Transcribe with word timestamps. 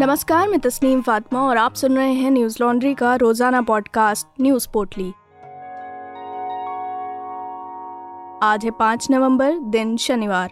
नमस्कार, 0.00 0.48
मैं 0.48 0.58
तस्नीम 0.60 1.00
फातिमा 1.02 1.42
और 1.42 1.56
आप 1.56 1.74
सुन 1.74 1.96
रहे 1.96 2.12
हैं 2.12 2.30
न्यूज़ 2.30 2.56
लॉन्ड्री 2.60 2.92
का 2.94 3.14
रोज़ाना 3.14 3.60
पॉडकास्ट, 3.62 4.26
न्यूज़ 4.40 4.66
पोर्टली 4.72 5.08
आज 8.42 8.64
है 8.64 8.70
पाँच 8.70 9.06
नवंबर, 9.10 9.58
दिन 9.70 9.96
शनिवार। 9.96 10.50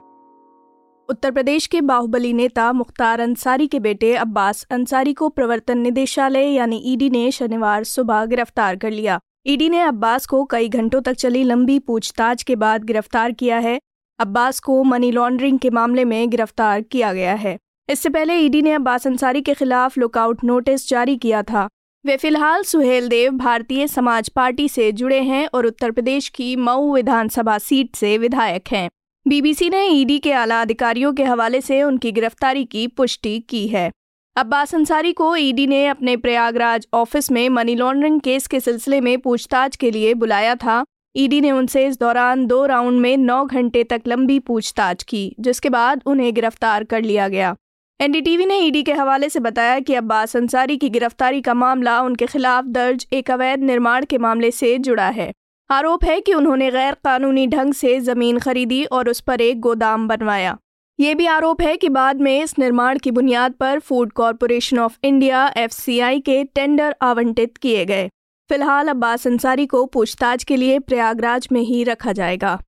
उत्तर 1.08 1.30
प्रदेश 1.30 1.66
के 1.66 1.80
बाहुबली 1.80 2.32
नेता 2.32 2.72
मुख्तार 2.72 3.20
अंसारी 3.20 3.66
के 3.66 3.80
बेटे 3.80 4.14
अब्बास 4.14 4.66
अंसारी 4.70 5.12
को 5.12 5.28
प्रवर्तन 5.28 5.78
निदेशालय 5.78 6.48
यानी 6.48 6.80
ईडी 6.84 7.10
ने 7.10 7.30
शनिवार 7.30 7.84
सुबह 7.84 8.24
गिरफ़्तार 8.24 8.76
कर 8.76 8.90
लिया। 8.90 9.18
ईडी 9.46 9.68
ने 9.68 9.80
अब्बास 9.80 10.26
को 10.26 10.44
कई 10.44 10.68
घंटों 10.68 11.00
तक 11.00 11.16
चली 11.16 11.44
लंबी 11.44 11.78
पूछताछ 11.80 12.42
के 12.42 12.56
बाद 12.56 12.84
गिरफ़्तार 12.84 13.32
किया 13.32 13.58
है। 13.58 13.78
अब्बास 14.18 14.60
को 14.60 14.82
मनी 14.84 15.10
लॉन्ड्रिंग 15.10 15.58
के 15.58 15.70
मामले 15.70 16.04
में 16.04 16.30
गिरफ़्तार 16.30 16.80
किया 16.82 17.12
गया 17.12 17.34
है। 17.34 17.56
इससे 17.88 18.08
पहले 18.08 18.34
ईडी 18.36 18.60
ने 18.62 18.72
अब्बास 18.72 19.06
अंसारी 19.06 19.40
के 19.42 19.54
खिलाफ 19.54 19.96
लुकआउट 19.98 20.44
नोटिस 20.44 20.88
जारी 20.88 21.16
किया 21.16 21.42
था। 21.42 21.68
वे 22.04 22.16
फ़िलहाल 22.16 22.62
सुहेल 22.62 23.08
देव 23.08 23.32
भारतीय 23.32 23.86
समाज 23.86 24.28
पार्टी 24.28 24.68
से 24.68 24.90
जुड़े 24.92 25.20
हैं 25.20 25.46
और 25.54 25.66
उत्तर 25.66 25.90
प्रदेश 25.90 26.28
की 26.28 26.54
मऊ 26.56 26.94
विधानसभा 26.94 27.56
सीट 27.58 27.96
से 27.96 28.16
विधायक 28.18 28.68
हैं। 28.72 28.88
बीबीसी 29.26 29.68
ने 29.70 29.84
ईडी 29.86 30.18
के 30.18 30.32
आला 30.32 30.60
अधिकारियों 30.62 31.12
के 31.12 31.24
हवाले 31.24 31.60
से 31.60 31.82
उनकी 31.82 32.12
गिरफ्तारी 32.12 32.64
की 32.64 32.86
पुष्टि 32.86 33.38
की 33.40 33.66
है। 33.68 33.90
अब्बास 34.36 34.74
अंसारी 34.74 35.12
को 35.12 35.34
ईडी 35.36 35.66
ने 35.66 35.86
अपने 35.86 36.16
प्रयागराज 36.16 36.86
ऑफ़िस 36.94 37.30
में 37.30 37.48
मनी 37.48 37.74
लॉन्ड्रिंग 37.74 38.20
केस 38.20 38.46
के 38.46 38.60
सिलसिले 38.60 39.00
में 39.00 39.18
पूछताछ 39.18 39.76
के 39.76 39.90
लिए 39.90 40.14
बुलाया 40.14 40.54
था। 40.54 40.84
ईडी 41.16 41.40
ने 41.40 41.50
उनसे 41.50 41.86
इस 41.86 41.98
दौरान 42.00 42.46
दो 42.46 42.64
राउंड 42.66 43.00
में 43.00 43.16
नौ 43.16 43.44
घंटे 43.44 43.84
तक 43.84 44.02
लंबी 44.06 44.38
पूछताछ 44.38 45.02
की, 45.02 45.34
जिसके 45.40 45.70
बाद 45.70 46.02
उन्हें 46.06 46.34
गिरफ़्तार 46.34 46.84
कर 46.84 47.02
लिया 47.02 47.28
गया। 47.28 47.54
एनडीटीवी 48.00 48.46
ने 48.46 48.56
ईडी 48.58 48.82
के 48.82 48.92
हवाले 48.92 49.28
से 49.28 49.40
बताया 49.40 49.78
कि 49.80 49.94
अब्बास 49.94 50.36
अंसारी 50.36 50.76
की 50.76 50.88
गिरफ्तारी 50.88 51.40
का 51.40 51.52
मामला 51.54 52.00
उनके 52.00 52.26
खिलाफ 52.26 52.64
दर्ज 52.64 53.06
एक 53.12 53.30
अवैध 53.30 53.60
निर्माण 53.60 54.04
के 54.04 54.18
मामले 54.18 54.50
से 54.50 54.76
जुड़ा 54.78 55.08
है। 55.08 55.30
आरोप 55.70 56.04
है 56.04 56.20
कि 56.20 56.34
उन्होंने 56.34 56.70
गैर 56.70 56.94
कानूनी 57.04 57.46
ढंग 57.46 57.72
से 57.72 57.98
ज़मीन 58.00 58.38
खरीदी 58.38 58.84
और 58.84 59.08
उस 59.08 59.20
पर 59.20 59.40
एक 59.40 59.60
गोदाम 59.60 60.08
बनवाया। 60.08 60.56
ये 60.98 61.14
भी 61.14 61.26
आरोप 61.26 61.60
है 61.60 61.76
कि 61.76 61.88
बाद 61.88 62.20
में 62.20 62.42
इस 62.42 62.58
निर्माण 62.58 62.98
की 62.98 63.10
बुनियाद 63.10 63.52
पर 63.52 63.78
Food 63.78 64.12
Corporation 64.12 64.78
of 64.78 64.98
India, 65.04 65.46
FCI 65.56 66.20
के 66.20 66.42
टेंडर 66.44 66.94
आवंटित 67.02 67.56
किए 67.56 67.84
गए। 67.84 68.08
फ़िलहाल 68.50 68.88
अब्बास 68.88 69.26
अंसारी 69.26 69.66
को 69.66 69.84
पूछताछ 69.86 70.44
के 70.44 70.56
लिए 70.56 70.78
प्रयागराज 70.78 71.48
में 71.52 71.60
ही 71.60 71.82
रखा 71.84 72.12
जाएगा। 72.12 72.58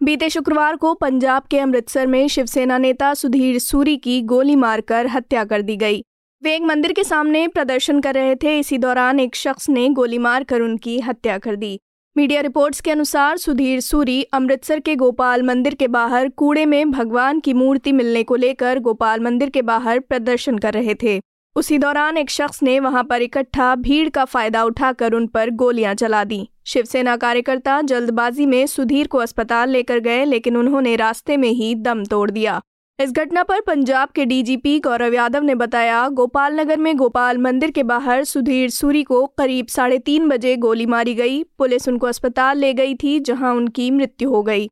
बीते 0.00 0.28
शुक्रवार 0.30 0.76
को 0.76 0.92
पंजाब 0.94 1.42
के 1.50 1.58
अमृतसर 1.58 2.06
में 2.06 2.26
शिवसेना 2.28 2.78
नेता 2.78 3.12
सुधीर 3.14 3.58
सूरी 3.58 3.96
की 3.96 4.20
गोली 4.22 4.56
मारकर 4.56 5.06
हत्या 5.06 5.44
कर 5.44 5.62
दी 5.62 5.76
गई। 5.76 6.02
वे 6.42 6.54
एक 6.56 6.62
मंदिर 6.62 6.92
के 6.92 7.04
सामने 7.04 7.46
प्रदर्शन 7.48 8.00
कर 8.00 8.14
रहे 8.14 8.34
थे। 8.34 8.58
इसी 8.58 8.78
दौरान 8.78 9.20
एक 9.20 9.36
शख्स 9.36 9.68
ने 9.68 9.88
गोली 9.88 10.18
मारकर 10.18 10.60
उनकी 10.60 10.98
हत्या 11.00 11.38
कर 11.38 11.56
दी। 11.56 11.78
मीडिया 12.16 12.40
रिपोर्ट्स 12.40 12.80
के 12.80 12.90
अनुसार 12.90 13.36
सुधीर 13.36 13.80
सूरी 13.80 14.22
अमृतसर 14.22 14.80
के 14.80 14.96
गोपाल 14.96 15.42
मंदिर 15.42 15.74
के 15.74 15.88
बाहर 15.88 16.28
कूड़े 16.28 16.66
में 16.66 16.90
भगवान 16.90 17.40
की 17.40 17.52
मूर्ति 17.52 17.92
मिलने 17.92 18.22
को 18.22 18.36
लेकर 18.36 18.78
गोपाल 18.78 19.20
मंदिर 19.20 19.50
के 19.50 19.62
बाहर 19.62 19.98
प्रदर्शन 19.98 20.58
कर 20.58 20.74
रहे 20.74 20.94
थे। 21.02 21.20
उसी 21.56 21.76
दौरान 21.78 22.16
एक 22.16 22.30
शख्स 22.30 22.62
ने 22.62 22.78
वहाँ 22.80 23.02
पर 23.04 23.22
इकट्ठा 23.22 23.74
भीड़ 23.74 24.08
का 24.08 24.24
फ़ायदा 24.24 24.62
उठाकर 24.64 25.12
उन 25.12 25.26
पर 25.26 25.50
गोलियाँ 25.50 25.94
चला 25.94 26.22
दी। 26.24 26.48
शिवसेना 26.66 27.16
कार्यकर्ता 27.16 27.80
जल्दबाजी 27.82 28.46
में 28.46 28.66
सुधीर 28.66 29.06
को 29.06 29.18
अस्पताल 29.18 29.70
लेकर 29.70 29.98
गए, 29.98 30.24
लेकिन 30.24 30.56
उन्होंने 30.56 30.96
रास्ते 30.96 31.36
में 31.36 31.48
ही 31.50 31.74
दम 31.74 32.04
तोड़ 32.04 32.30
दिया। 32.30 32.60
इस 32.98 33.12
घटना 33.12 33.42
पर 33.42 33.60
पंजाब 33.60 34.08
के 34.08 34.24
डीजीपी 34.24 34.78
गौरव 34.80 35.14
यादव 35.14 35.42
ने 35.42 35.54
बताया 35.54 36.06
गोपाल 36.10 36.60
नगर 36.60 36.78
में 36.78 36.96
गोपाल 36.96 37.38
मंदिर 37.38 37.70
के 37.70 37.82
बाहर 37.84 38.24
सुधीर 38.24 38.70
सूरी 38.70 39.02
को 39.02 39.24
करीब 39.38 39.66
साढ़े 39.66 39.98
तीन 40.00 40.28
बजे 40.28 40.56
गोली 40.56 40.86
मारी 40.86 41.14
गई। 41.14 41.42
पुलिस 41.58 41.88
उनको 41.88 42.06
अस्पताल 42.06 42.58
ले 42.58 42.72
गई 42.74 42.94
थी, 42.94 43.18
जहाँ 43.20 43.54
उनकी 43.54 43.90
मृत्यु 43.90 44.30
हो 44.30 44.42
गई। 44.42 44.68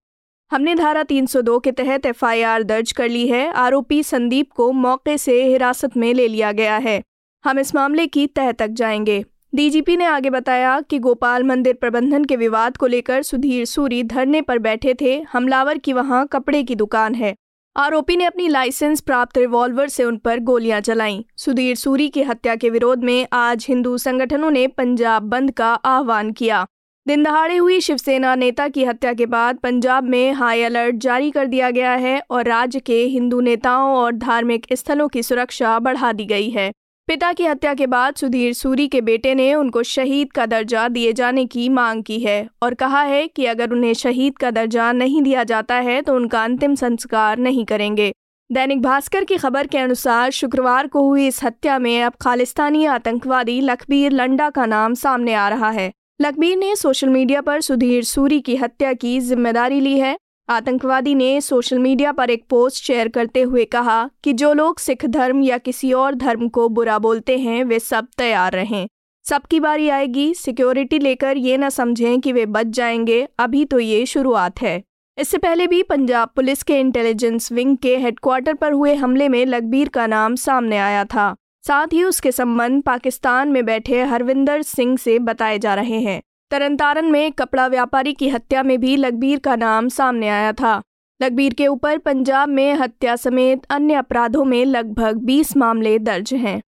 हमने 0.53 0.75
धारा 0.75 1.03
302 1.03 1.59
के 1.59 1.73
तहत 1.73 2.07
एफआईआर 2.07 2.63
दर्ज 2.63 2.93
कर 2.93 3.09
ली 3.09 3.29
है। 3.29 3.53
आरोपी 3.53 4.03
संदीप 4.03 4.53
को 4.53 4.73
मौके 4.73 5.19
से 5.19 5.45
हिरासत 5.45 5.97
में 5.97 6.15
ले 6.15 6.29
लिया 6.29 6.53
गया 6.53 6.77
है। 6.77 7.03
हम 7.45 7.59
इस 7.59 7.75
मामले 7.75 8.07
की 8.07 8.27
तह 8.27 8.53
तक 8.53 8.69
जाएँगे। 8.69 9.25
डीजीपी 9.55 9.97
ने 9.97 10.05
आगे 10.05 10.31
बताया 10.31 10.81
कि 10.81 10.99
गोपाल 10.99 11.45
मंदिर 11.45 11.75
प्रबंधन 11.75 12.25
के 12.25 12.37
विवाद 12.37 12.77
को 12.77 12.87
लेकर 12.87 13.23
सुधीर 13.23 13.65
सूरी 13.65 14.03
धरने 14.03 14.41
पर 14.41 14.59
बैठे 14.59 14.95
थे। 15.01 15.25
हमलावर 15.33 15.79
की 15.79 15.93
वहाँ 15.93 16.27
कपड़े 16.27 16.63
की 16.63 16.75
दुकान 16.75 17.15
है। 17.15 17.35
आरोपी 17.77 18.17
ने 18.17 18.25
अपनी 18.25 18.49
लाइसेंस 18.49 19.01
प्राप्त 19.01 19.39
रिवॉल्वर 19.39 19.89
से 19.89 20.05
उन 20.05 20.17
पर 20.17 20.39
गोलियाँ 20.39 20.81
चलाईं। 20.81 21.23
सुधीर 21.37 21.77
सूरी 21.77 22.09
की 22.09 22.23
हत्या 22.23 22.57
के 22.57 22.71
विरोध 22.71 23.05
में 23.05 23.27
आज 23.33 23.67
हिंदू 23.69 23.99
संगठनों 23.99 24.51
ने 24.51 24.67
पंजाब 24.67 25.23
बंद 25.23 25.51
का 25.51 25.75
आह्वान 25.75 26.33
किया। 26.33 26.67
दिन 27.07 27.23
दहाड़े 27.23 27.57
हुई 27.57 27.79
शिवसेना 27.81 28.35
नेता 28.35 28.67
की 28.69 28.85
हत्या 28.85 29.13
के 29.13 29.27
बाद 29.27 29.57
पंजाब 29.57 30.05
में 30.05 30.33
हाई 30.33 30.63
अलर्ट 30.63 30.97
जारी 30.97 31.31
कर 31.31 31.47
दिया 31.47 31.71
गया 31.71 31.93
है 31.93 32.21
और 32.31 32.45
राज्य 32.45 32.81
के 32.81 33.03
हिंदू 33.05 33.41
नेताओं 33.41 33.95
और 33.95 34.13
धार्मिक 34.13 34.67
स्थलों 34.73 35.07
की 35.09 35.23
सुरक्षा 35.23 35.79
बढ़ा 35.79 36.13
दी 36.13 36.25
गई 36.25 36.49
है। 36.51 36.71
पिता 37.09 37.33
की 37.33 37.47
हत्या 37.47 37.73
के 37.75 37.87
बाद 37.87 38.15
सुधीर 38.15 38.53
सूरी 38.53 38.87
के 38.89 39.01
बेटे 39.01 39.35
ने 39.35 39.55
उनको 39.55 39.83
शहीद 39.83 40.33
का 40.33 40.47
दर्जा 40.47 40.87
दिए 40.89 41.13
जाने 41.13 41.45
की 41.45 41.69
मांग 41.69 42.03
की 42.03 42.19
है 42.21 42.49
और 42.63 42.75
कहा 42.75 43.03
है 43.03 43.27
कि 43.29 43.47
अगर 43.47 43.71
उन्हें 43.71 43.95
शहीद 43.95 44.37
का 44.39 44.51
दर्जा 44.51 44.91
नहीं 44.93 45.23
दिया 45.23 45.45
जाता 45.45 45.75
है 45.77 46.01
तो 46.03 46.15
उनका 46.15 46.45
अंतिम 46.45 46.75
संस्कार 46.75 47.39
नहीं 47.39 47.65
करेंगे। 47.65 48.13
दैनिक 48.51 48.83
भास्कर 48.83 49.25
की 49.25 49.37
खबर 49.37 49.67
के 49.67 49.79
अनुसार 49.79 50.31
शुक्रवार 50.31 50.87
को 50.87 51.03
हुई 51.03 51.27
इस 51.27 51.43
हत्या 51.45 51.79
में 51.79 52.03
अब 52.03 52.13
खालिस्तानी 52.21 52.85
आतंकवादी 52.87 53.61
लखबीर 53.61 54.13
लंडा 54.13 54.49
का 54.51 54.67
नाम 54.67 54.95
सामने 54.95 55.35
आ 55.35 55.49
रहा 55.49 55.71
है। 55.71 55.91
लखबीर 56.21 56.57
ने 56.57 56.75
सोशल 56.77 57.09
मीडिया 57.09 57.41
पर 57.41 57.61
सुधीर 57.61 58.03
सूरी 58.05 58.41
की 58.41 58.57
हत्या 58.57 58.93
की 58.93 59.19
ज़िम्मेदारी 59.21 59.81
ली 59.81 59.99
है। 59.99 60.17
आतंकवादी 60.49 61.15
ने 61.15 61.41
सोशल 61.41 61.79
मीडिया 61.79 62.13
पर 62.13 62.31
एक 62.31 62.45
पोस्ट 62.51 62.85
शेयर 62.85 63.09
करते 63.09 63.43
हुए 63.43 63.65
कहा 63.65 64.11
कि 64.25 64.33
जो 64.33 64.53
लोग 64.53 64.79
सिख 64.79 65.07
धर्म 65.07 65.43
या 65.43 65.59
किसी 65.59 65.93
और 65.93 66.15
धर्म 66.15 66.49
को 66.49 66.69
बुरा 66.69 66.99
बोलते 66.99 67.39
हैं, 67.39 67.65
वे 67.65 67.79
सब 67.79 68.09
तैयार 68.19 68.53
रहें। 68.53 68.87
सबकी 69.25 69.61
बारी 69.61 69.89
आएगी, 69.89 70.35
सिक्योरिटी 70.35 70.99
लेकर 70.99 71.37
ये 71.37 71.57
न 71.59 71.69
समझें 71.69 72.21
कि 72.21 72.33
वे 72.33 72.47
बच 72.47 72.67
जाएँगे, 72.67 73.27
अभी 73.39 73.65
तो 73.65 73.79
ये 73.79 74.07
शुरुआत 74.07 74.63
है। 74.63 74.83
इससे 75.19 75.39
पहले 75.39 75.67
भी 75.67 75.83
पंजाब 75.83 76.33
पुलिस 76.37 76.63
के 76.63 76.81
इंटेलिजेंस 76.81 77.53
विंग 77.53 77.77
के 77.77 77.97
हेडक्वार्टर 77.97 78.55
पर 78.55 78.73
हुए 78.73 78.95
हमले 78.95 79.29
में 79.29 79.45
लखबीर 79.47 79.89
का 79.89 80.07
नाम 80.07 80.35
सामने 80.35 80.79
आया 80.79 81.05
था। 81.05 81.35
साथ 81.65 81.87
ही 81.93 82.05
उसके 82.05 82.33
संबंध 82.33 82.83
पाकिस्तान 82.83 83.49
में 83.49 83.65
बैठे 83.65 84.03
हरविंदर 84.03 84.63
सिंह 84.63 84.97
से 84.97 85.19
बताए 85.19 85.59
जा 85.59 85.75
रहे 85.75 86.01
हैं। 86.01 86.23
तरनतारन 86.51 87.07
में 87.07 87.33
कपड़ा 87.33 87.67
व्यापारी 87.67 88.13
की 88.13 88.29
हत्या 88.29 88.63
में 88.63 88.81
भी 88.81 88.97
लखबीर 88.97 89.39
का 89.39 89.57
नाम 89.57 89.89
सामने 89.89 90.29
आया 90.29 90.53
था। 90.53 90.83
लखबीर 91.23 91.55
के 91.55 91.67
ऊपर 91.67 91.99
पंजाब 91.99 92.49
में 92.49 92.75
हत्या 92.75 93.17
समेत 93.17 93.67
अन्य 93.71 93.95
अपराधों 93.95 94.45
में 94.45 94.65
लगभग 94.65 95.17
20 95.17 95.57
मामले 95.57 95.99
दर्ज 95.99 96.35
हैं। 96.35 96.61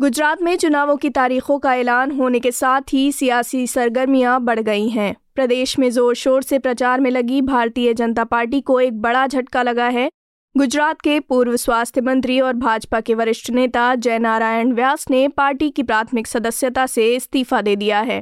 गुजरात 0.00 0.42
में 0.42 0.56
चुनावों 0.56 0.96
की 0.96 1.10
तारीखों 1.10 1.58
का 1.58 1.74
ऐलान 1.74 2.10
होने 2.10 2.40
के 2.40 2.52
साथ 2.52 2.92
ही 2.92 3.12
सियासी 3.12 3.66
सरगर्मियाँ 3.66 4.40
बढ़ 4.40 4.60
गई 4.60 4.88
हैं। 4.88 5.14
प्रदेश 5.34 5.78
में 5.78 5.90
ज़ोर 5.90 6.14
शोर 6.14 6.42
से 6.42 6.58
प्रचार 6.58 7.00
में 7.00 7.10
लगी 7.10 7.40
भारतीय 7.42 7.94
जनता 7.94 8.24
पार्टी 8.24 8.60
को 8.60 8.80
एक 8.80 9.00
बड़ा 9.00 9.26
झटका 9.26 9.62
लगा 9.62 9.88
है। 9.88 10.10
गुजरात 10.56 11.00
के 11.00 11.20
पूर्व 11.20 11.56
स्वास्थ्य 11.56 12.00
मंत्री 12.00 12.40
और 12.40 12.52
भाजपा 12.52 13.00
के 13.00 13.14
वरिष्ठ 13.14 13.50
नेता 13.50 13.94
जयनारायण 13.94 14.72
व्यास 14.72 15.04
ने 15.10 15.28
पार्टी 15.28 15.70
की 15.70 15.82
प्राथमिक 15.82 16.26
सदस्यता 16.26 16.86
से 16.86 17.14
इस्तीफा 17.14 17.60
दे 17.62 17.76
दिया 17.76 18.00
है। 18.00 18.20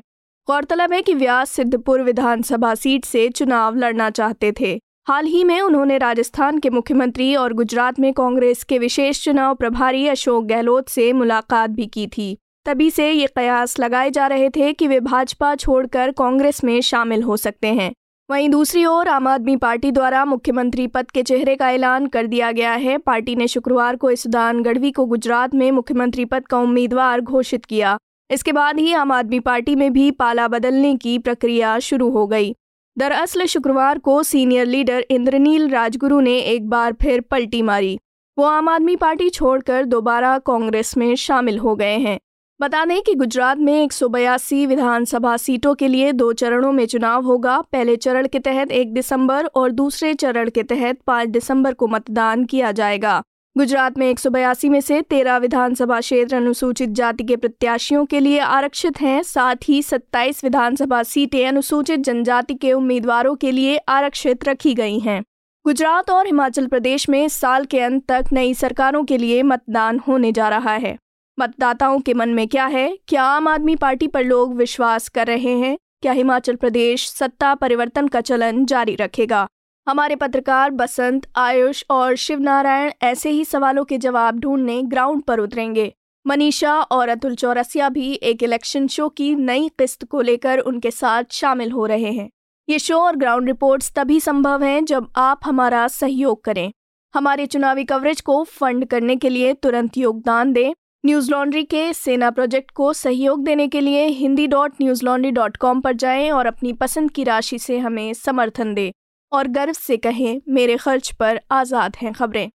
गौरतलब 0.49 0.93
है 0.93 1.03
कि 1.03 1.15
व्यास 1.15 1.51
सिद्धपुर 1.51 2.03
विधानसभा 2.03 2.75
सीट 2.75 3.05
से 3.05 3.29
चुनाव 3.29 3.77
लड़ना 3.77 4.11
चाहते 4.11 4.53
थे। 4.61 4.79
हाल 5.09 5.27
ही 5.27 5.45
में 5.45 5.61
उन्होंने 5.61 5.99
राजस्थान 5.99 6.59
के 6.59 6.71
मुख्यमंत्री 6.71 7.35
और 7.37 7.53
गुजरात 7.53 8.01
में 8.01 8.13
कांग्रेस 8.13 8.65
के 8.65 8.79
विशेष 8.79 9.25
चुनाव 9.25 9.55
प्रभारी 9.55 10.07
अशोक 10.07 10.45
गहलोत 10.45 10.89
से 10.89 11.13
मुलाकात 11.13 11.71
भी 11.71 11.87
की 11.87 12.07
थी। 12.07 12.37
तभी 12.67 12.91
से 12.91 13.11
ये 13.13 13.27
कयास 13.27 13.79
लगाए 13.79 14.11
जा 14.11 14.27
रहे 14.27 14.49
थे 14.49 14.73
कि 14.73 14.89
वे 14.89 15.01
भाजपा 15.01 15.55
छोड़कर 15.55 16.11
कांग्रेस 16.11 16.65
में 16.65 16.81
शामिल 16.81 17.23
हो 17.23 17.37
सकते 17.37 17.69
हैं। 17.69 17.93
वहीं 18.31 18.49
दूसरी 18.49 18.85
ओर 18.85 19.09
आम 19.09 19.27
आदमी 19.29 19.55
पार्टी 19.57 19.91
द्वारा 19.93 20.25
मुख्यमंत्री 20.25 20.87
पद 20.87 21.11
के 21.11 21.23
चेहरे 21.23 21.55
का 21.57 21.71
ऐलान 21.71 22.07
कर 22.07 22.27
दिया 22.27 22.51
गया 22.53 22.73
है। 22.73 22.99
पार्टी 22.99 23.35
ने 23.37 23.49
शुक्रवार 23.49 23.97
को 23.97 24.11
इसदान 24.11 24.63
गढ़वी 24.63 24.91
को 24.91 25.07
गुजरात 25.07 25.55
में 25.55 25.71
मुख्यमंत्री 25.71 26.25
पद 26.25 26.47
का 26.47 26.59
उम्मीदवार 26.59 27.21
घोषित 27.21 27.65
किया। 27.65 27.99
इसके 28.31 28.53
बाद 28.53 28.79
ही 28.79 28.93
आम 28.93 29.13
आदमी 29.13 29.41
पार्टी 29.41 29.75
में 29.75 29.93
भी 29.93 30.11
पाला 30.11 30.47
बदलने 30.49 30.95
की 30.97 31.19
प्रक्रिया 31.19 31.79
शुरू 31.79 32.11
हो 32.11 32.27
गई। 32.27 32.55
दरअसल 32.97 33.45
शुक्रवार 33.47 33.99
को 33.99 34.23
सीनियर 34.23 34.67
लीडर 34.67 35.05
इंद्रनील 35.11 35.69
राजगुरु 35.69 36.21
ने 36.21 36.39
एक 36.39 36.69
बार 36.69 36.93
फिर 36.93 37.21
पलटी 37.21 37.63
मारी। 37.63 37.99
वो 38.39 38.45
आम 38.45 38.69
आदमी 38.69 38.97
पार्टी 38.97 39.31
छोड़कर 39.31 39.85
दोबारा 39.85 40.39
कांग्रेस 40.39 40.97
में 40.97 41.15
शामिल 41.17 41.59
हो 41.59 41.75
गए 41.77 41.97
हैं। 41.99 42.19
बता 42.61 42.85
दें 42.85 43.03
कि 43.03 43.15
गुजरात 43.15 43.59
में 43.59 43.85
एक 43.85 43.93
सौ 43.93 44.09
बयासी 44.09 44.67
विधानसभा 44.67 45.37
सीटों 45.37 45.75
के 45.75 45.89
लिए 45.89 46.13
दो 46.13 46.33
चरणों 46.33 46.73
में 46.73 46.87
चुनाव 46.87 47.25
होगा। 47.25 47.61
पहले 47.61 47.97
चरण 47.97 48.27
के 48.27 48.39
तहत 48.39 48.73
एक 48.73 48.93
दिसंबर 48.95 49.47
और 49.47 49.71
दूसरे 49.71 50.15
चरण 50.15 50.51
के 50.51 50.63
तहत 50.63 50.99
पाँच 51.07 51.29
दिसंबर 51.29 51.75
को 51.75 51.87
मतदान 51.87 52.45
किया 52.45 52.73
जाएगा। 52.73 53.23
गुजरात 53.59 53.99
में 53.99 54.09
एक 54.11 54.19
सौ 54.19 54.31
बयासी 54.31 54.69
में 54.69 54.81
से 54.81 55.03
तेरह 55.03 55.37
विधानसभा 55.37 56.01
क्षेत्र 56.01 56.37
अनुसूचित 56.37 56.91
जाति 56.91 57.25
के 57.25 57.37
प्रत्याशियों 57.37 58.05
के 58.05 58.21
लिए 58.21 58.39
आरक्षित 58.39 59.01
हैं। 59.01 59.23
साथ 59.23 59.69
ही 59.69 59.83
27 59.83 60.45
विधानसभा 60.45 61.03
सीटें 61.03 61.47
अनुसूचित 61.49 62.01
जनजाति 62.01 62.55
के 62.55 62.73
उम्मीदवारों 62.73 63.35
के 63.35 63.51
लिए 63.51 63.77
आरक्षित 63.77 64.45
रखी 64.45 64.75
गई 64.75 64.99
हैं। 64.99 65.23
गुजरात 65.65 66.11
और 66.11 66.27
हिमाचल 66.27 66.67
प्रदेश 66.67 67.09
में 67.09 67.29
साल 67.29 67.65
के 67.65 67.81
अंत 67.81 68.07
तक 68.09 68.25
नई 68.33 68.55
सरकारों 68.55 69.05
के 69.05 69.19
लिए 69.19 69.43
मतदान 69.43 69.99
होने 69.99 70.33
जा 70.33 70.49
रहा 70.49 70.75
है। 70.75 70.99
मतदाताओं 71.41 72.01
के 72.01 72.15
मन 72.15 72.29
में 72.29 72.49
क्या 72.49 72.67
है? 72.67 72.99
क्या 73.09 73.23
आम 73.23 73.49
आदमी 73.49 73.77
पार्टी 73.77 74.07
पर 74.07 74.25
लोग 74.25 74.55
विश्वास 74.55 75.09
कर 75.09 75.27
रहे 75.27 75.59
हैं? 75.59 75.79
क्या 76.03 76.13
हिमाचल 76.13 76.57
प्रदेश 76.57 77.09
सत्ता 77.09 77.55
परिवर्तन 77.55 78.09
का 78.09 78.21
चलन 78.21 78.65
जारी 78.65 78.95
रखेगा? 78.95 79.47
हमारे 79.89 80.17
पत्रकार 80.17 80.71
बसंत, 80.71 81.27
आयुष 81.37 81.85
और 81.91 82.15
शिव 82.15 82.41
नारायण 82.41 82.93
ऐसे 83.03 83.31
ही 83.31 83.45
सवालों 83.45 83.85
के 83.85 83.99
जवाब 83.99 84.39
ढूँढने 84.39 84.83
ग्राउंड 84.83 85.23
पर 85.23 85.39
उतरेंगे। 85.39 85.93
मनीषा 86.27 86.81
और 86.81 87.09
अतुल 87.09 87.35
चौरसिया 87.35 87.89
भी 87.89 88.13
एक 88.13 88.43
इलेक्शन 88.43 88.87
शो 88.87 89.09
की 89.09 89.35
नई 89.35 89.69
किस्त 89.69 90.05
को 90.05 90.21
लेकर 90.21 90.59
उनके 90.59 90.91
साथ 90.91 91.25
शामिल 91.31 91.71
हो 91.71 91.87
रहे 91.87 92.13
हैं। 92.13 92.31
ये 92.69 92.79
शो 92.79 92.99
और 92.99 93.17
ग्राउंड 93.17 93.47
रिपोर्ट्स 93.47 93.93
तभी 93.97 94.21
संभव 94.21 94.63
हैं 94.63 94.85
जब 94.85 95.09
आप 95.17 95.41
हमारा 95.45 95.89
सहयोग 95.89 96.45
करें। 96.45 96.73
हमारे 97.15 97.47
चुनावी 97.47 97.85
कवरेज 97.85 98.21
को 98.21 98.45
फंड 98.45 98.85
करने 98.85 99.17
के 99.17 99.29
लिए 99.29 99.53
तुरंत 99.53 99.97
योगदान 99.97 100.53
दें। 100.53 100.73
न्यूज़ 101.05 101.31
लॉन्ड्री 101.31 101.63
के 101.65 101.93
सेना 101.93 102.31
प्रोजेक्ट 102.31 102.71
को 102.71 102.93
सहयोग 102.93 103.45
देने 103.45 103.67
के 103.69 103.81
लिए 103.81 104.07
Hindi 104.07 104.47
dot 104.47 104.73
Newslaundry 105.05 105.31
dot 105.31 105.57
com 105.57 105.81
पर 105.81 105.93
जाएँ 105.93 106.31
और 106.31 106.47
अपनी 106.47 106.73
पसंद 106.73 107.11
की 107.11 107.25
राशि 107.25 107.59
से 107.59 107.79
हमें 107.79 108.13
समर्थन 108.15 108.75
दें 108.75 108.91
और 109.33 109.49
गर्व 109.49 109.73
से 109.73 109.97
कहें, 109.97 110.41
मेरे 110.49 110.77
खर्च 110.77 111.11
पर 111.11 111.41
आज़ाद 111.51 111.97
हैं 111.97 112.13
खबरें। 112.13 112.51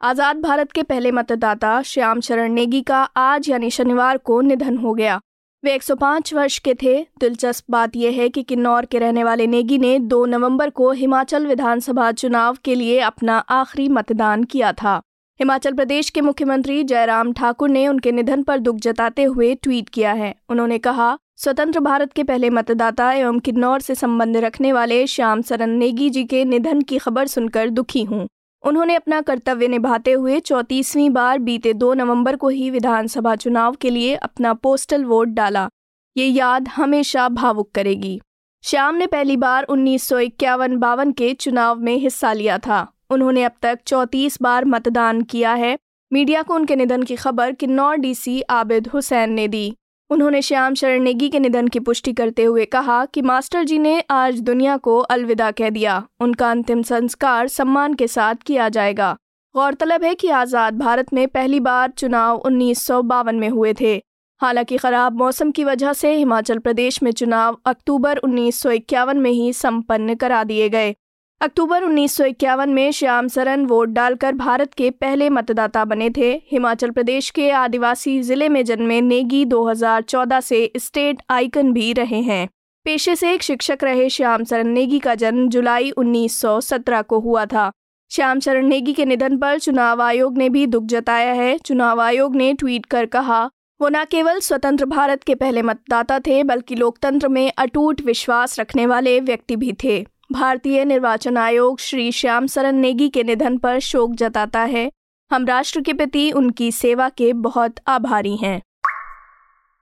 आज़ाद 0.00 0.40
भारत 0.40 0.72
के 0.72 0.82
पहले 0.82 1.10
मतदाता 1.10 1.80
श्याम 1.82 2.20
शरण 2.20 2.52
नेगी 2.52 2.80
का 2.82 3.02
आज 3.16 3.48
यानी 3.48 3.70
शनिवार 3.70 4.18
को 4.18 4.40
निधन 4.40 4.76
हो 4.76 4.92
गया। 4.94 5.20
वे 5.62 5.74
105 5.74 6.32
वर्ष 6.34 6.58
के 6.58 6.74
थे। 6.74 6.98
दिलचस्प 7.20 7.64
बात 7.70 7.96
यह 7.96 8.20
है 8.20 8.28
कि 8.28 8.42
किन्नौर 8.42 8.84
के 8.84 8.98
रहने 8.98 9.24
वाले 9.24 9.46
नेगी 9.46 9.78
ने 9.78 9.98
2 9.98 10.24
नवंबर 10.26 10.70
को 10.70 10.90
हिमाचल 10.92 11.46
विधानसभा 11.46 12.10
चुनाव 12.12 12.58
के 12.64 12.74
लिए 12.74 12.98
अपना 13.00 13.38
आखिरी 13.38 13.88
मतदान 13.88 14.44
किया 14.44 14.72
था। 14.72 15.00
हिमाचल 15.42 15.72
प्रदेश 15.72 16.10
के 16.10 16.20
मुख्यमंत्री 16.20 16.82
जयराम 16.84 17.32
ठाकुर 17.32 17.70
ने 17.70 17.88
उनके 17.88 18.12
निधन 18.12 18.42
पर 18.42 18.58
दुख 18.58 18.76
जताते 18.76 19.22
हुए 19.22 19.54
ट्वीट 19.54 19.88
किया 19.88 20.12
है। 20.12 20.34
उन्होंने 20.48 20.78
कहा, 20.78 21.18
स्वतंत्र 21.36 21.80
भारत 21.80 22.12
के 22.12 22.22
पहले 22.22 22.50
मतदाता 22.50 23.12
एवं 23.12 23.38
किन्नौर 23.38 23.80
से 23.80 23.94
संबंध 23.94 24.36
रखने 24.36 24.72
वाले 24.72 25.06
श्याम 25.06 25.42
सरन 25.42 25.70
नेगी 25.70 26.10
जी 26.10 26.24
के 26.24 26.44
निधन 26.44 26.82
की 26.82 26.98
खबर 26.98 27.26
सुनकर 27.26 27.68
दुखी 27.68 28.02
हूँ। 28.02 28.26
उन्होंने 28.64 28.94
अपना 28.94 29.20
कर्तव्य 29.20 29.68
निभाते 29.68 30.12
हुए 30.12 30.40
चौंतीसवीं 30.40 31.10
बार 31.10 31.38
बीते 31.38 31.72
दो 31.72 31.94
नवंबर 31.94 32.36
को 32.36 32.48
ही 32.48 32.70
विधानसभा 32.70 33.36
चुनाव 33.36 33.74
के 33.74 33.90
लिए 33.90 34.14
अपना 34.14 34.54
पोस्टल 34.54 35.04
वोट 35.04 35.28
डाला। 35.28 35.68
ये 36.16 36.26
याद 36.26 36.68
हमेशा 36.68 37.28
भावुक 37.28 37.70
करेगी। 37.74 38.20
श्याम 38.62 38.94
ने 38.94 39.06
पहली 39.06 39.36
बार 39.36 39.64
उन्नीस 39.64 40.08
सौ 40.08 40.18
इक्यावन 40.18 40.76
बावन 40.76 41.12
के 41.12 41.34
चुनाव 41.34 41.80
में 41.80 41.96
हिस्सा 41.96 42.32
लिया 42.32 42.58
था। 42.58 42.91
उन्होंने 43.12 43.44
अब 43.44 43.52
तक 43.62 43.78
चौतीस 43.86 44.38
बार 44.42 44.64
मतदान 44.64 45.22
किया 45.22 45.52
है। 45.54 45.76
मीडिया 46.12 46.42
को 46.42 46.54
उनके 46.54 46.76
निधन 46.76 47.02
की 47.02 47.16
खबर 47.16 47.52
किन्नौर 47.52 47.96
डीसी 47.96 48.40
आबिद 48.50 48.88
हुसैन 48.88 49.32
ने 49.32 49.46
दी। 49.48 49.72
उन्होंने 50.10 50.42
श्याम 50.42 50.74
शरण 50.74 51.02
नेगी 51.02 51.28
के 51.28 51.38
निधन 51.40 51.68
की 51.68 51.80
पुष्टि 51.80 52.12
करते 52.12 52.44
हुए 52.44 52.64
कहा 52.64 53.04
कि 53.04 53.22
मास्टर 53.22 53.64
जी 53.64 53.78
ने 53.78 54.00
आज 54.10 54.40
दुनिया 54.40 54.76
को 54.76 54.98
अलविदा 54.98 55.50
कह 55.50 55.70
दिया। 55.70 56.02
उनका 56.20 56.50
अंतिम 56.50 56.82
संस्कार 56.82 57.48
सम्मान 57.48 57.94
के 57.94 58.08
साथ 58.08 58.42
किया 58.46 58.68
जाएगा। 58.68 59.16
गौरतलब 59.54 60.04
है 60.04 60.14
कि 60.14 60.28
आज़ाद 60.28 60.78
भारत 60.78 61.12
में 61.14 61.26
पहली 61.28 61.60
बार 61.60 61.90
चुनाव 61.90 62.36
उन्नीस 62.36 62.82
सौ 62.82 63.02
बावन 63.02 63.36
में 63.36 63.48
हुए 63.48 63.74
थे। 63.80 63.94
हालाँकि 64.40 64.76
खराब 64.76 65.16
मौसम 65.16 65.50
की 65.50 65.64
वजह 65.64 65.92
से 65.92 66.14
हिमाचल 66.14 66.58
प्रदेश 66.58 67.02
में 67.02 67.10
चुनाव 67.12 67.58
अक्टूबर 67.66 68.16
उन्नीस 68.16 68.60
सौ 68.60 68.70
इक्यावन 68.70 69.18
में 69.18 69.30
ही 69.30 69.52
संपन्न 69.52 70.14
करा 70.14 70.42
दिए 70.44 70.68
गए। 70.68 70.94
अक्टूबर 71.42 71.82
उन्नीस 71.82 72.16
सौ 72.16 72.24
इक्यावन 72.24 72.70
में 72.70 72.90
श्याम 72.92 73.28
सरन 73.28 73.64
वोट 73.66 73.88
डालकर 73.88 74.32
भारत 74.32 74.74
के 74.74 74.90
पहले 74.90 75.30
मतदाता 75.30 75.84
बने 75.84 76.10
थे। 76.10 76.30
हिमाचल 76.50 76.90
प्रदेश 76.90 77.30
के 77.30 77.50
आदिवासी 77.50 78.20
ज़िले 78.22 78.48
में 78.48 78.64
जन्मे 78.64 79.00
नेगी 79.00 79.44
2014 79.44 80.40
से 80.40 80.72
स्टेट 80.76 81.22
आइकन 81.30 81.72
भी 81.72 81.92
रहे 81.92 82.20
हैं। 82.20 82.48
पेशे 82.84 83.16
से 83.16 83.32
एक 83.34 83.42
शिक्षक 83.42 83.78
रहे 83.84 84.08
श्याम 84.08 84.44
सरन 84.44 84.68
नेगी 84.68 84.98
का 84.98 85.14
जन्म 85.14 85.48
जुलाई 85.48 85.90
1917 85.90 87.02
को 87.02 87.20
हुआ 87.20 87.44
था। 87.46 87.70
श्याम 88.10 88.40
शरण 88.40 88.66
नेगी 88.66 88.92
के 88.92 89.04
निधन 89.04 89.36
पर 89.38 89.58
चुनाव 89.58 90.02
आयोग 90.02 90.38
ने 90.38 90.48
भी 90.48 90.66
दुख 90.66 90.84
जताया 90.84 91.32
है। 91.32 91.58
चुनाव 91.58 92.00
आयोग 92.00 92.36
ने 92.36 92.52
ट्वीट 92.54 92.86
कर 92.86 93.06
कहा, 93.06 93.44
वो 93.80 93.88
न 93.88 94.04
केवल 94.04 94.40
स्वतंत्र 94.40 94.86
भारत 94.86 95.24
के 95.24 95.34
पहले 95.34 95.62
मतदाता 95.62 96.18
थे, 96.18 96.42
बल्कि 96.42 96.74
लोकतंत्र 96.74 97.28
में 97.28 97.52
अटूट 97.58 98.00
विश्वास 98.00 98.60
रखने 98.60 98.86
वाले 98.86 99.20
व्यक्ति 99.20 99.56
भी 99.56 99.72
थे। 99.84 100.04
भारतीय 100.32 100.84
निर्वाचन 100.84 101.36
आयोग 101.36 101.80
श्री 101.80 102.12
श्याम 102.12 102.46
सरन 102.46 102.74
नेगी 102.74 103.08
के 103.08 103.22
निधन 103.22 103.56
पर 103.58 103.78
शोक 103.78 104.14
जताता 104.14 104.60
है। 104.60 104.90
हम 105.30 105.46
राष्ट्र 105.46 105.80
के 105.80 105.92
प्रति 105.92 106.30
उनकी 106.32 106.72
सेवा 106.72 107.08
के 107.08 107.32
बहुत 107.32 107.74
आभारी 107.86 108.36
हैं। 108.36 108.62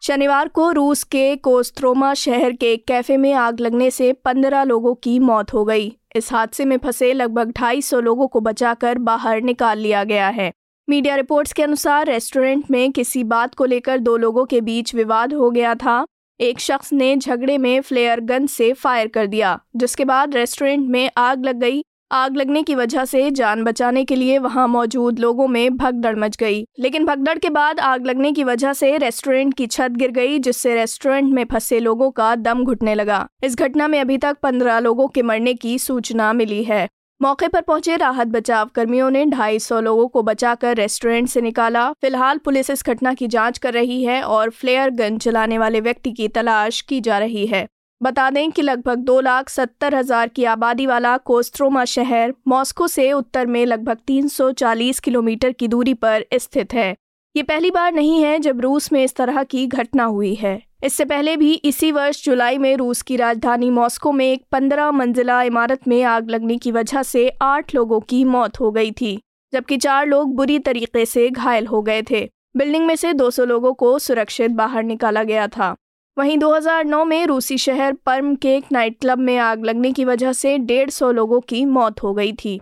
शनिवार 0.02 0.48
को 0.48 0.70
रूस 0.72 1.02
के 1.04 1.36
कोस्त्रोमा 1.36 2.14
शहर 2.14 2.52
के 2.52 2.72
एक 2.72 2.86
कैफ़े 2.86 3.16
में 3.16 3.32
आग 3.32 3.60
लगने 3.60 3.90
से 3.90 4.12
पंद्रह 4.12 4.62
लोगों 4.62 4.94
की 4.94 5.18
मौत 5.18 5.54
हो 5.54 5.64
गई। 5.64 5.96
इस 6.16 6.32
हादसे 6.32 6.64
में 6.64 6.78
फंसे 6.78 7.12
लगभग 7.12 7.52
ढाई 7.56 7.82
सौ 7.82 8.00
लोगों 8.00 8.28
को 8.28 8.40
बचाकर 8.40 8.98
बाहर 8.98 9.42
निकाल 9.42 9.78
लिया 9.78 10.04
गया 10.04 10.28
है। 10.28 10.52
मीडिया 10.88 11.16
रिपोर्ट्स 11.16 11.52
के 11.52 11.62
अनुसार 11.62 12.06
रेस्टोरेंट 12.06 12.70
में 12.70 12.92
किसी 12.92 13.24
बात 13.24 13.54
को 13.54 13.64
लेकर 13.64 13.98
दो 13.98 14.16
लोगों 14.16 14.44
के 14.44 14.60
बीच 14.60 14.94
विवाद 14.94 15.34
हो 15.34 15.50
गया 15.50 15.74
था। 15.74 16.04
एक 16.40 16.60
शख्स 16.60 16.92
ने 16.92 17.16
झगड़े 17.16 17.58
में 17.58 17.80
फ्लेयर 17.80 18.20
गन 18.20 18.46
से 18.46 18.72
फायर 18.72 19.08
कर 19.08 19.26
दिया, 19.26 19.60
जिसके 19.76 20.04
बाद 20.04 20.34
रेस्टोरेंट 20.34 20.88
में 20.88 21.10
आग 21.16 21.44
लग 21.44 21.56
गई। 21.56 21.82
आग 22.12 22.36
लगने 22.36 22.62
की 22.62 22.74
वजह 22.74 23.04
से 23.04 23.30
जान 23.30 23.64
बचाने 23.64 24.04
के 24.04 24.16
लिए 24.16 24.38
वहाँ 24.38 24.68
मौजूद 24.68 25.18
लोगों 25.18 25.48
में 25.48 25.76
भगदड़ 25.76 26.16
मच 26.16 26.36
गई। 26.36 26.66
लेकिन 26.78 27.04
भगदड़ 27.04 27.38
के 27.38 27.50
बाद 27.50 27.80
आग 27.80 28.06
लगने 28.06 28.32
की 28.32 28.44
वजह 28.44 28.72
से 28.72 28.96
रेस्टोरेंट 28.96 29.54
की 29.54 29.66
छत 29.66 29.90
गिर 29.90 30.10
गई, 30.10 30.38
जिससे 30.38 30.74
रेस्टोरेंट 30.74 31.32
में 31.32 31.44
फंसे 31.44 31.80
लोगों 31.80 32.10
का 32.10 32.34
दम 32.34 32.64
घुटने 32.64 32.94
लगा। 32.94 33.26
इस 33.44 33.56
घटना 33.56 33.88
में 33.88 34.00
अभी 34.00 34.18
तक 34.18 34.36
पंद्रह 34.42 34.78
लोगों 34.78 35.08
के 35.08 35.22
मरने 35.22 35.54
की 35.54 35.78
सूचना 35.78 36.32
मिली 36.32 36.64
है। 36.64 36.88
मौके 37.20 37.48
पर 37.48 37.60
पहुँचे 37.60 37.96
राहत 37.96 38.26
बचाव 38.26 38.68
कर्मियों 38.74 39.10
ने 39.10 39.24
250 39.26 39.80
लोगों 39.82 40.06
को 40.08 40.22
बचाकर 40.22 40.76
रेस्टोरेंट 40.76 41.28
से 41.28 41.40
निकाला। 41.40 41.90
फ़िलहाल 41.92 42.38
पुलिस 42.38 42.70
इस 42.70 42.84
घटना 42.86 43.12
की 43.14 43.26
जाँच 43.28 43.58
कर 43.58 43.72
रही 43.72 44.02
है 44.04 44.22
और 44.22 44.50
फ्लेयर 44.50 44.90
गन 44.90 45.18
चलाने 45.18 45.58
वाले 45.58 45.80
व्यक्ति 45.80 46.12
की 46.12 46.28
तलाश 46.28 46.80
की 46.80 47.00
जा 47.00 47.18
रही 47.18 47.46
है। 47.46 47.66
बता 48.02 48.30
दें 48.30 48.50
कि 48.50 48.62
लगभग 48.62 48.98
दो 48.98 49.20
लाख 49.20 49.48
सत्तर 49.48 49.94
हज़ार 49.94 50.28
की 50.28 50.44
आबादी 50.44 50.86
वाला 50.86 51.16
कोस्त्रोमा 51.16 51.84
शहर 51.84 52.34
मॉस्को 52.48 52.88
से 52.88 53.12
उत्तर 53.12 53.46
में 53.46 53.64
लगभग 53.66 53.98
340 54.06 55.00
किलोमीटर 55.00 55.52
की 55.52 55.68
दूरी 55.68 55.94
पर 55.94 56.24
स्थित 56.34 56.74
है। 56.74 56.94
ये 57.36 57.42
पहली 57.42 57.70
बार 57.70 57.92
नहीं 57.92 58.22
है 58.22 58.38
जब 58.38 58.60
रूस 58.60 58.92
में 58.92 59.04
इस 59.04 59.14
तरह 59.16 59.42
की 59.42 59.66
घटना 59.66 60.04
हुई 60.04 60.34
है। 60.34 60.69
इससे 60.84 61.04
पहले 61.04 61.36
भी 61.36 61.54
इसी 61.54 61.92
वर्ष 61.92 62.24
जुलाई 62.24 62.58
में 62.58 62.76
रूस 62.76 63.02
की 63.02 63.16
राजधानी 63.16 63.70
मॉस्को 63.70 64.12
में 64.12 64.32
एक 64.32 64.44
पंद्रह 64.52 64.90
मंजिला 64.90 65.42
इमारत 65.42 65.88
में 65.88 66.02
आग 66.02 66.30
लगने 66.30 66.56
की 66.56 66.72
वजह 66.72 67.02
से 67.02 67.32
आठ 67.42 67.74
लोगों 67.74 68.00
की 68.00 68.24
मौत 68.24 68.60
हो 68.60 68.70
गई 68.70 68.90
थी, 68.90 69.20
जबकि 69.52 69.76
चार 69.76 70.06
लोग 70.06 70.34
बुरी 70.36 70.58
तरीके 70.58 71.06
से 71.06 71.30
घायल 71.30 71.66
हो 71.66 71.82
गए 71.82 72.02
थे। 72.02 72.30
बिल्डिंग 72.56 72.86
में 72.86 72.96
से 72.96 73.12
200 73.12 73.44
लोगों 73.44 73.72
को 73.72 73.98
सुरक्षित 73.98 74.50
बाहर 74.50 74.82
निकाला 74.82 75.22
गया 75.22 75.46
था। 75.48 75.76
वहीं 76.18 76.38
2009 76.38 77.04
में 77.04 77.26
रूसी 77.26 77.58
शहर 77.58 77.92
पर्म 77.92 78.34
के 78.34 78.56
एक 78.56 78.64
नाइट 78.72 79.00
क्लब 79.00 79.18
में 79.18 79.38
आग 79.38 79.64
लगने 79.64 79.92
की 79.92 80.04
वजह 80.04 80.32
से 80.32 80.58
डेढ़ 80.58 80.90
सौ 80.90 81.12
लोगों 81.12 81.40
की 81.40 81.64
मौत 81.64 82.02
हो 82.02 82.14
गई 82.14 82.32
थी। 82.32 82.60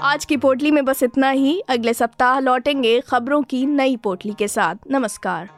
आज 0.00 0.24
की 0.24 0.36
पोटली 0.36 0.70
में 0.70 0.84
बस 0.84 1.02
इतना 1.02 1.30
ही। 1.30 1.60
अगले 1.60 1.94
सप्ताह 1.94 2.40
लौटेंगे 2.40 3.00
खबरों 3.00 3.42
की 3.42 3.66
नई 3.66 3.96
पोटली 3.96 4.34
के 4.38 4.48
साथ। 4.48 4.74
नमस्कार। 4.90 5.57